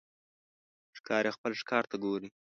[0.97, 2.29] ښکاري خپل ښکار ته ګوري.